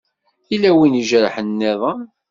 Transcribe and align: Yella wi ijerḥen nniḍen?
Yella 0.51 0.69
wi 0.77 0.85
ijerḥen 1.01 1.47
nniḍen? 1.53 2.01